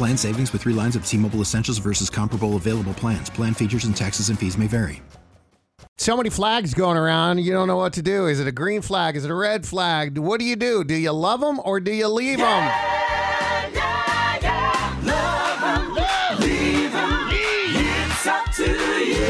Plan 0.00 0.16
savings 0.16 0.50
with 0.54 0.62
three 0.62 0.72
lines 0.72 0.96
of 0.96 1.04
T 1.04 1.18
Mobile 1.18 1.42
Essentials 1.42 1.76
versus 1.76 2.08
comparable 2.08 2.56
available 2.56 2.94
plans. 2.94 3.28
Plan 3.28 3.52
features 3.52 3.84
and 3.84 3.94
taxes 3.94 4.30
and 4.30 4.38
fees 4.38 4.56
may 4.56 4.66
vary. 4.66 5.02
So 5.98 6.16
many 6.16 6.30
flags 6.30 6.72
going 6.72 6.96
around, 6.96 7.36
you 7.40 7.52
don't 7.52 7.68
know 7.68 7.76
what 7.76 7.92
to 7.92 8.00
do. 8.00 8.26
Is 8.26 8.40
it 8.40 8.46
a 8.46 8.52
green 8.52 8.80
flag? 8.80 9.14
Is 9.14 9.26
it 9.26 9.30
a 9.30 9.34
red 9.34 9.66
flag? 9.66 10.16
What 10.16 10.40
do 10.40 10.46
you 10.46 10.56
do? 10.56 10.84
Do 10.84 10.94
you 10.94 11.12
love 11.12 11.42
them 11.42 11.60
or 11.66 11.80
do 11.80 11.92
you 11.92 12.08
leave 12.08 12.38
them? 12.38 12.46
Yeah, 12.46 13.70
yeah, 13.74 14.38
yeah. 14.40 15.00
Love 15.04 15.60
them, 15.60 15.94
love. 15.94 16.40
leave 16.40 16.92
them. 16.92 17.28
Leave. 17.28 18.10
It's 18.10 18.26
up 18.26 18.50
to 18.54 18.64
you. 18.64 19.26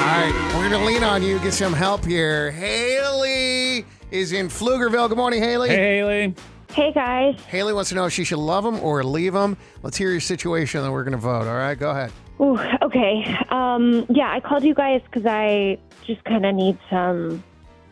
All 0.00 0.14
right, 0.14 0.52
we're 0.54 0.68
going 0.68 0.82
to 0.82 0.86
lean 0.86 1.02
on 1.02 1.22
you, 1.22 1.38
get 1.38 1.54
some 1.54 1.72
help 1.72 2.04
here. 2.04 2.50
Haley 2.50 3.86
is 4.10 4.32
in 4.32 4.48
Pflugerville. 4.48 5.08
Good 5.08 5.18
morning, 5.18 5.42
Haley. 5.42 5.68
Hey, 5.68 5.98
Haley. 5.98 6.34
Hey 6.72 6.92
guys. 6.92 7.40
Haley 7.46 7.72
wants 7.72 7.88
to 7.90 7.96
know 7.96 8.06
if 8.06 8.12
she 8.12 8.24
should 8.24 8.38
love 8.38 8.64
him 8.64 8.78
or 8.80 9.02
leave 9.02 9.34
him. 9.34 9.56
Let's 9.82 9.96
hear 9.96 10.10
your 10.10 10.20
situation, 10.20 10.82
then 10.82 10.92
we're 10.92 11.02
going 11.02 11.12
to 11.12 11.18
vote. 11.18 11.46
All 11.48 11.56
right, 11.56 11.78
go 11.78 11.90
ahead. 11.90 12.12
Ooh, 12.40 12.58
okay. 12.82 13.36
Um, 13.48 14.06
yeah, 14.08 14.30
I 14.30 14.40
called 14.40 14.62
you 14.62 14.74
guys 14.74 15.00
because 15.04 15.26
I 15.26 15.78
just 16.06 16.22
kind 16.24 16.46
of 16.46 16.54
need 16.54 16.78
some 16.88 17.42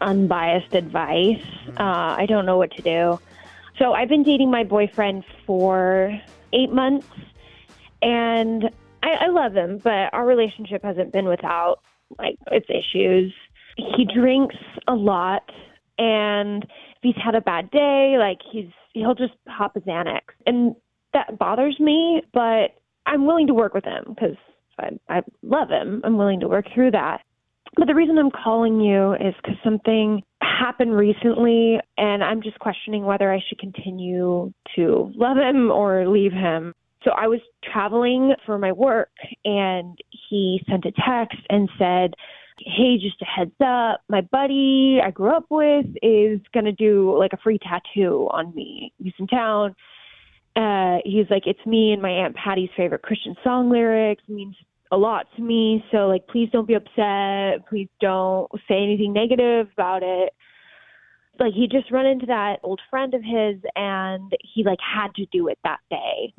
unbiased 0.00 0.74
advice. 0.74 1.42
Uh, 1.68 2.14
I 2.18 2.26
don't 2.28 2.46
know 2.46 2.58
what 2.58 2.70
to 2.72 2.82
do. 2.82 3.18
So 3.78 3.92
I've 3.92 4.08
been 4.08 4.22
dating 4.22 4.50
my 4.50 4.62
boyfriend 4.64 5.24
for 5.46 6.18
eight 6.52 6.70
months, 6.70 7.08
and 8.02 8.70
I, 9.02 9.10
I 9.22 9.26
love 9.28 9.54
him, 9.54 9.78
but 9.78 10.12
our 10.12 10.24
relationship 10.24 10.82
hasn't 10.82 11.12
been 11.12 11.26
without 11.26 11.80
like 12.18 12.36
its 12.52 12.66
issues. 12.68 13.32
He 13.76 14.04
drinks 14.04 14.56
a 14.86 14.94
lot, 14.94 15.50
and 15.98 16.62
if 16.64 17.02
he's 17.02 17.14
had 17.22 17.34
a 17.34 17.40
bad 17.40 17.70
day, 17.70 18.16
like 18.18 18.38
he's 18.50 18.70
he'll 18.92 19.14
just 19.14 19.34
pop 19.46 19.76
a 19.76 19.80
Xanax, 19.80 20.22
and 20.46 20.74
that 21.12 21.38
bothers 21.38 21.78
me. 21.80 22.22
But 22.32 22.78
I'm 23.06 23.26
willing 23.26 23.46
to 23.48 23.54
work 23.54 23.74
with 23.74 23.84
him 23.84 24.04
because 24.08 24.36
I, 24.78 24.90
I 25.08 25.22
love 25.42 25.68
him. 25.68 26.02
I'm 26.04 26.18
willing 26.18 26.40
to 26.40 26.48
work 26.48 26.66
through 26.74 26.92
that. 26.92 27.22
But 27.76 27.88
the 27.88 27.94
reason 27.94 28.16
I'm 28.18 28.30
calling 28.30 28.80
you 28.80 29.14
is 29.14 29.34
because 29.42 29.58
something 29.62 30.22
happened 30.40 30.96
recently, 30.96 31.78
and 31.98 32.24
I'm 32.24 32.42
just 32.42 32.58
questioning 32.58 33.04
whether 33.04 33.32
I 33.32 33.40
should 33.46 33.58
continue 33.58 34.52
to 34.76 35.12
love 35.14 35.36
him 35.36 35.70
or 35.70 36.08
leave 36.08 36.32
him. 36.32 36.72
So 37.02 37.10
I 37.12 37.28
was 37.28 37.40
traveling 37.70 38.34
for 38.46 38.58
my 38.58 38.72
work, 38.72 39.10
and 39.44 39.96
he 40.28 40.60
sent 40.68 40.86
a 40.86 40.92
text 40.92 41.38
and 41.50 41.68
said, 41.78 42.14
Hey, 42.58 42.96
just 42.98 43.20
a 43.20 43.24
heads 43.24 43.54
up, 43.64 44.00
my 44.08 44.22
buddy 44.22 44.98
I 45.04 45.10
grew 45.10 45.36
up 45.36 45.46
with 45.50 45.86
is 46.02 46.40
going 46.54 46.64
to 46.64 46.72
do 46.72 47.16
like 47.18 47.32
a 47.32 47.36
free 47.38 47.58
tattoo 47.58 48.28
on 48.30 48.54
me. 48.54 48.92
He's 49.02 49.12
in 49.18 49.26
town. 49.26 49.74
Uh, 50.54 50.98
he's 51.04 51.26
like, 51.30 51.46
It's 51.46 51.64
me 51.66 51.92
and 51.92 52.00
my 52.00 52.10
Aunt 52.10 52.34
Patty's 52.34 52.70
favorite 52.76 53.02
Christian 53.02 53.36
song 53.44 53.70
lyrics. 53.70 54.22
It 54.26 54.32
means 54.32 54.56
a 54.90 54.96
lot 54.96 55.26
to 55.36 55.42
me. 55.42 55.84
So, 55.90 56.06
like, 56.06 56.26
please 56.28 56.48
don't 56.52 56.66
be 56.66 56.74
upset. 56.74 57.68
Please 57.68 57.88
don't 58.00 58.50
say 58.68 58.82
anything 58.82 59.12
negative 59.12 59.68
about 59.72 60.02
it. 60.02 60.32
Like, 61.46 61.54
he 61.54 61.68
just 61.68 61.92
run 61.92 62.06
into 62.06 62.26
that 62.26 62.56
old 62.64 62.80
friend 62.90 63.14
of 63.14 63.22
his 63.22 63.62
and 63.76 64.32
he, 64.42 64.64
like, 64.64 64.80
had 64.80 65.14
to 65.14 65.26
do 65.30 65.46
it 65.46 65.58
that 65.62 65.78
day. 65.90 66.34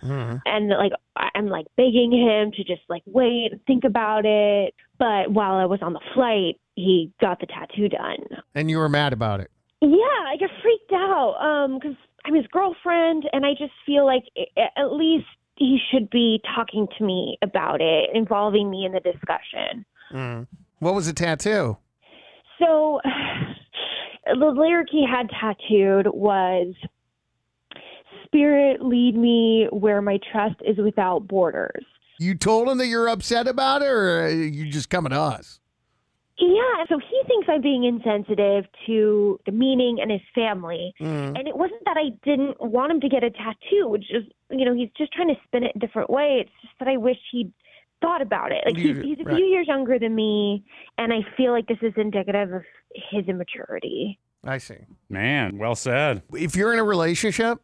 And, 0.45 0.68
like, 0.69 0.91
I'm, 1.34 1.47
like, 1.47 1.66
begging 1.78 2.12
him 2.12 2.51
to 2.51 2.63
just, 2.66 2.81
like, 2.90 3.03
wait 3.06 3.53
and 3.53 3.66
think 3.66 3.85
about 3.85 4.25
it. 4.25 4.75
But 5.00 5.31
while 5.31 5.56
I 5.56 5.66
was 5.66 5.79
on 5.81 5.94
the 5.94 6.01
flight, 6.13 6.59
he 6.75 7.13
got 7.22 7.40
the 7.40 7.45
tattoo 7.45 7.88
done. 7.88 8.41
And 8.53 8.69
you 8.69 8.79
were 8.79 8.90
mad 8.90 9.13
about 9.13 9.40
it. 9.40 9.50
Yeah, 9.79 9.88
I 10.28 10.35
get 10.38 10.50
freaked 10.62 10.91
out 10.91 11.35
um 11.39 11.79
because 11.79 11.95
I'm 12.25 12.35
his 12.35 12.47
girlfriend, 12.47 13.29
and 13.31 13.45
I 13.45 13.51
just 13.51 13.74
feel 13.85 14.06
like 14.06 14.24
i 14.35 14.68
at 14.75 14.91
least 14.91 15.28
he 15.56 15.79
should 15.89 16.09
be 16.09 16.41
talking 16.56 16.88
to 16.97 17.03
me 17.06 17.38
about 17.41 17.79
it, 17.79 18.09
involving 18.13 18.69
me 18.69 18.85
in 18.85 18.91
the 18.91 19.00
discussion. 19.00 19.85
What 20.79 20.94
was 20.94 21.06
the 21.07 21.13
tattoo? 21.13 21.78
So 22.59 23.00
the 24.40 24.54
lyric 24.56 24.88
he 24.92 25.06
had 25.06 25.30
tattooed 25.30 26.08
was 26.14 26.74
"Spirit, 28.26 28.82
lead 28.84 29.16
me 29.16 29.68
where 29.72 30.02
my 30.02 30.20
trust 30.32 30.56
is 30.66 30.78
without 30.78 31.28
borders." 31.28 31.86
You 32.20 32.36
told 32.36 32.68
him 32.68 32.78
that 32.80 32.88
you're 32.88 33.08
upset 33.08 33.48
about 33.48 33.82
it, 33.84 33.88
or 33.88 34.26
are 34.26 34.30
you 34.30 34.72
just 34.72 34.90
coming 34.90 35.12
to 35.12 35.20
us? 35.20 35.60
Yeah, 36.40 36.86
so 36.88 37.00
he 37.00 37.22
thinks 37.28 37.48
I'm 37.50 37.62
being 37.62 37.84
insensitive 37.84 38.66
to 38.86 39.40
the 39.48 39.52
meaning 39.52 39.98
and 40.00 40.12
his 40.12 40.22
family. 40.36 40.94
Mm. 41.00 41.38
And 41.38 41.48
it 41.48 41.58
wasn't 41.58 41.84
that 41.86 41.98
I 41.98 42.10
didn't 42.24 42.62
want 42.62 42.92
him 42.92 43.02
to 43.02 43.10
get 43.10 43.24
a 43.24 43.32
tattoo, 43.32 43.88
which 43.88 44.06
is, 44.12 44.24
you 44.52 44.64
know, 44.64 44.76
he's 44.76 44.90
just 44.96 45.12
trying 45.14 45.30
to 45.30 45.36
spin 45.46 45.64
it 45.64 45.72
a 45.76 45.80
different 45.80 46.12
way. 46.12 46.42
It's 46.42 46.52
just 46.62 46.74
that 46.78 46.88
I 46.88 46.98
wish 46.98 47.18
he'd 47.32 47.52
thought 48.02 48.22
about 48.22 48.52
it. 48.52 48.63
Like 48.66 48.78
he's, 48.78 48.97
he's 48.97 49.19
a 49.19 49.24
right. 49.24 49.35
few 49.35 49.46
years 49.46 49.68
younger 49.68 50.00
than 50.00 50.16
me, 50.16 50.63
and 50.97 51.13
I 51.13 51.19
feel 51.35 51.52
like 51.52 51.68
this 51.68 51.78
is 51.81 51.94
indicative 51.97 52.53
of 52.53 52.63
his 53.12 53.28
immaturity. 53.28 54.19
I 54.44 54.59
see. 54.59 54.78
Man, 55.09 55.58
well 55.58 55.75
said. 55.75 56.24
If 56.34 56.56
you're 56.56 56.74
in 56.74 56.80
a 56.80 56.84
relationship, 56.84 57.59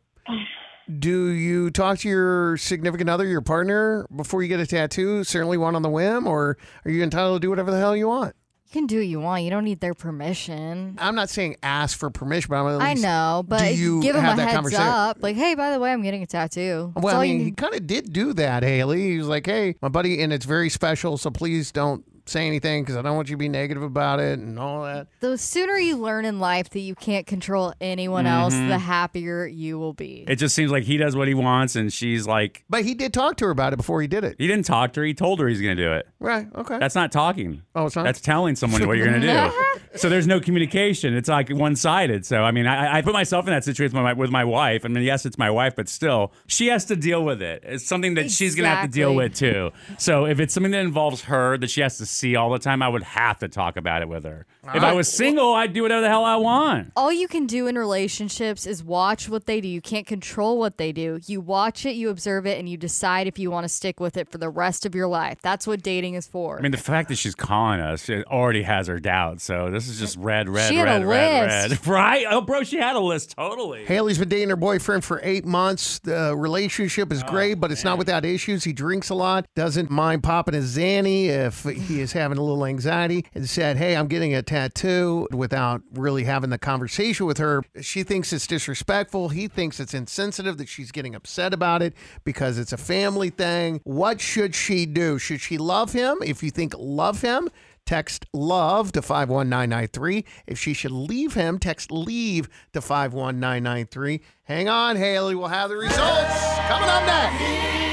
do 0.99 1.27
you 1.27 1.69
talk 1.69 1.99
to 1.99 2.09
your 2.09 2.57
significant 2.57 3.09
other, 3.09 3.25
your 3.25 3.41
partner, 3.41 4.07
before 4.16 4.41
you 4.41 4.49
get 4.49 4.59
a 4.59 4.67
tattoo? 4.67 5.23
Certainly 5.23 5.57
one 5.57 5.75
on 5.75 5.81
the 5.81 5.89
whim, 5.89 6.27
or 6.27 6.57
are 6.83 6.91
you 6.91 7.03
entitled 7.03 7.41
to 7.41 7.45
do 7.45 7.49
whatever 7.49 7.72
the 7.72 7.77
hell 7.77 7.95
you 7.95 8.07
want? 8.07 8.35
You 8.68 8.79
can 8.79 8.88
do 8.88 8.97
what 8.97 9.06
you 9.07 9.19
want. 9.19 9.44
You 9.44 9.51
don't 9.51 9.66
need 9.66 9.79
their 9.81 9.94
permission. 9.94 10.96
I'm 11.00 11.13
not 11.13 11.29
saying 11.29 11.57
ask 11.62 11.97
for 11.97 12.09
permission, 12.09 12.47
but 12.50 12.56
I'm 12.56 12.75
at 12.75 12.81
I 12.81 12.90
least, 12.94 13.03
know, 13.03 13.44
but 13.47 13.59
do 13.59 13.75
you 13.75 14.01
give 14.01 14.16
them 14.16 14.24
have 14.25 14.34
a 14.34 14.38
that 14.38 14.44
heads 14.46 14.56
conversation? 14.56 14.84
up. 14.84 15.18
Like, 15.22 15.35
hey, 15.35 15.53
by 15.53 15.72
the 15.72 15.79
way, 15.79 15.91
I'm 15.91 16.01
getting 16.01 16.24
a 16.24 16.28
tattoo. 16.28 16.91
That's 16.96 17.03
Well, 17.03 17.16
all 17.16 17.22
I 17.22 17.25
you 17.25 17.34
mean, 17.34 17.40
he 17.40 17.46
need. 17.46 17.57
kind 17.57 17.75
of 17.75 17.85
did 17.85 18.12
do 18.12 18.34
that, 18.34 18.63
Haley. 18.63 19.12
He 19.12 19.18
was 19.19 19.28
like, 19.28 19.46
"Hey, 19.46 19.75
my 19.81 19.90
buddy, 19.90 20.22
and 20.23 20.34
it's 20.34 20.46
very 20.46 20.69
special, 20.69 21.18
so 21.18 21.29
please 21.29 21.72
don't 21.72 22.03
say 22.25 22.47
anything 22.47 22.84
because 22.84 22.95
I 22.95 23.01
don't 23.01 23.16
want 23.16 23.29
you 23.29 23.35
to 23.35 23.39
be 23.39 23.50
negative 23.50 23.84
about 23.84 24.19
it 24.19 24.39
and 24.39 24.59
all 24.59 24.84
that." 24.84 25.07
the 25.19 25.38
sooner 25.38 25.78
you 25.78 25.97
learn 25.97 26.25
in 26.25 26.39
life 26.39 26.69
that 26.72 26.79
you 26.79 26.95
can't 26.95 27.25
control 27.25 27.73
anyone 27.81 28.25
else, 28.25 28.53
mm-hmm. 28.53 28.70
the 28.70 28.78
happier 28.78 29.46
you 29.46 29.79
will 29.79 29.93
be. 29.93 30.25
It 30.28 30.35
just 30.35 30.55
seems 30.55 30.72
like 30.72 30.84
he 30.84 30.97
does 30.97 31.16
what 31.16 31.28
he 31.28 31.34
wants, 31.34 31.75
and 31.75 31.91
she's 31.91 32.28
like, 32.28 32.64
But 32.70 32.85
he 32.85 32.93
did 32.93 33.14
talk 33.14 33.37
to 33.37 33.46
her 33.46 33.52
about 33.52 33.73
it 33.73 33.78
before 33.78 34.02
he 34.02 34.08
did 34.08 34.23
it. 34.23 34.35
he 34.37 34.47
didn't 34.47 34.66
talk 34.66 34.93
to 34.93 35.02
her. 35.02 35.05
He 35.05 35.14
told 35.14 35.40
her 35.40 35.47
he's 35.47 35.61
going 35.61 35.78
to 35.78 35.84
do 35.84 35.93
it. 35.93 36.08
Right? 36.20 36.47
Okay. 36.55 36.78
That's 36.78 36.96
not 36.96 37.11
talking. 37.11 37.61
oh, 37.75 37.85
it's 37.85 37.96
not. 37.96 38.03
That's 38.03 38.22
telling 38.22 38.55
someone 38.55 38.85
what 38.87 38.97
you're 38.97 39.08
going 39.08 39.22
to 39.22 39.28
do. 39.28 39.79
so 39.97 40.09
there's 40.09 40.28
no 40.28 40.40
communication. 40.40 41.16
It's 41.16 41.29
like 41.29 41.49
one 41.49 41.75
sided. 41.75 42.25
So 42.25 42.43
I 42.43 42.52
mean, 42.52 42.67
I, 42.67 42.97
I 42.97 43.02
put 43.02 43.14
myself 43.14 43.47
in 43.47 43.53
that 43.53 43.64
situation 43.64 43.97
with 43.97 44.03
my, 44.03 44.14
with 44.14 44.31
my 44.31 44.43
wife. 44.43 44.85
I 44.85 44.87
mean, 44.87 45.03
yes, 45.03 45.25
it's 45.25 45.37
my 45.37 45.49
wife, 45.49 45.75
but 45.75 45.90
still, 45.90 46.34
she 46.47 46.67
has 46.67 46.85
to 46.85 46.96
deal 46.96 47.23
with 47.23 47.41
it. 47.41 47.64
It's 47.66 47.85
something 47.85 48.16
that 48.16 48.31
she's 48.31 48.55
going 48.55 48.70
to 48.70 48.75
have 48.75 48.85
to 48.85 48.91
deal 48.91 49.16
with 49.16 49.35
too. 49.35 49.72
So 49.97 50.25
if 50.25 50.40
it's 50.40 50.53
something 50.53 50.72
that 50.72 50.81
involves 50.81 51.23
her 51.23 51.58
that 51.58 51.70
she 51.70 51.81
has 51.81 51.97
to 51.97 52.05
see 52.13 52.35
all 52.35 52.49
the 52.51 52.59
time, 52.59 52.81
I 52.81 52.87
would 52.89 53.03
have 53.03 53.39
to 53.39 53.47
talk 53.47 53.77
about 53.77 54.01
it 54.01 54.07
with 54.09 54.23
her. 54.23 54.45
If 54.73 54.81
I 54.83 54.93
was 54.93 55.11
single, 55.11 55.53
I'd 55.53 55.73
do 55.73 55.81
whatever 55.81 56.01
the 56.01 56.07
hell 56.09 56.23
I 56.23 56.37
want. 56.37 56.91
All 56.95 57.11
you 57.11 57.27
can 57.27 57.45
do 57.47 57.67
in 57.67 57.77
relationships 57.77 58.65
is 58.65 58.83
watch 58.83 59.27
what 59.27 59.45
they 59.45 59.59
do. 59.59 59.67
You 59.67 59.81
can't 59.81 60.07
control 60.07 60.57
what 60.57 60.77
they 60.77 60.91
do. 60.91 61.19
You 61.25 61.41
watch 61.41 61.85
it, 61.85 61.95
you 61.95 62.09
observe 62.09 62.45
it, 62.45 62.57
and 62.59 62.69
you 62.69 62.77
decide 62.77 63.27
if 63.27 63.37
you 63.37 63.51
want 63.51 63.65
to 63.65 63.69
stick 63.69 63.99
with 63.99 64.15
it 64.15 64.29
for 64.29 64.37
the 64.37 64.49
rest 64.49 64.85
of 64.85 64.95
your 64.95 65.07
life. 65.07 65.39
That's 65.41 65.67
what 65.67 65.81
dating 65.83 66.13
is 66.13 66.27
for. 66.27 66.57
I 66.59 66.61
mean, 66.61 66.71
the 66.71 66.77
fact 66.77 67.09
that 67.09 67.15
she's 67.15 67.35
calling 67.35 67.79
us 67.79 68.03
she 68.05 68.23
already 68.23 68.63
has 68.63 68.87
her 68.87 68.99
doubts. 68.99 69.43
So 69.43 69.69
this 69.71 69.87
is 69.89 69.99
just 69.99 70.17
red, 70.17 70.47
red, 70.47 70.69
She 70.69 70.75
had 70.75 70.85
red, 70.85 71.01
a 71.01 71.05
red, 71.07 71.69
list. 71.71 71.85
red. 71.85 71.93
Right? 71.93 72.25
Oh, 72.29 72.41
bro, 72.41 72.63
she 72.63 72.77
had 72.77 72.95
a 72.95 72.99
list 72.99 73.35
totally. 73.35 73.85
Haley's 73.85 74.17
been 74.17 74.29
dating 74.29 74.49
her 74.49 74.55
boyfriend 74.55 75.03
for 75.03 75.19
eight 75.23 75.45
months. 75.45 75.99
The 75.99 76.35
relationship 76.35 77.09
Oh, 77.11 77.15
is 77.15 77.23
great, 77.23 77.55
but 77.55 77.71
it's 77.71 77.83
not 77.83 77.97
without 77.97 78.25
issues. 78.25 78.63
He 78.63 78.73
drinks 78.73 79.09
a 79.09 79.15
lot, 79.15 79.45
doesn't 79.55 79.89
mind 79.89 80.23
popping 80.23 80.55
a 80.55 80.59
Zanny 80.59 81.25
if 81.27 81.63
he 81.63 82.01
is 82.03 82.14
having 82.14 82.38
a 82.38 82.44
little 82.44 82.66
anxiety, 82.66 83.26
and 83.34 83.50
said, 83.50 83.78
Hey, 83.78 83.96
I'm 83.96 84.08
getting 84.08 84.35
a 84.35 84.44
tattoo 84.44 85.28
without 85.32 85.82
really 85.94 86.26
having 86.26 86.50
the 86.52 86.58
conversation 86.58 87.26
with 87.26 87.40
her. 87.40 87.64
She 87.82 88.03
thinks 88.03 88.32
it's 88.32 88.46
disrespectful. 88.46 89.29
He 89.29 89.47
thinks 89.47 89.79
it's 89.79 89.94
insensitive 89.94 90.58
that 90.58 90.70
she's 90.70 90.91
getting 90.91 91.16
upset 91.16 91.53
about 91.53 91.82
it 91.82 91.94
because 92.23 92.58
it's 92.58 92.73
a 92.73 92.78
family 92.78 93.29
thing. 93.29 93.82
What 93.84 94.22
should 94.22 94.53
she 94.53 94.85
do? 94.85 95.17
Should 95.17 95.41
she 95.41 95.58
love 95.58 95.94
him? 95.94 96.17
If 96.23 96.44
you 96.44 96.52
think 96.52 96.76
love 96.78 97.22
him, 97.22 97.50
Text 97.85 98.26
love 98.34 98.94
to 98.94 99.02
51993. 99.02 100.23
If 100.47 100.58
she 100.58 100.73
should 100.73 100.91
leave 100.91 101.34
him, 101.34 101.59
text 101.59 101.91
leave 101.91 102.47
to 102.72 102.82
51993. 102.82 104.22
Hang 104.44 104.70
on, 104.70 104.96
Haley. 104.96 105.35
We'll 105.35 105.47
have 105.47 105.70
the 105.70 105.76
results 105.76 106.58
coming 106.67 106.90
up 106.90 107.06
next. 107.06 107.92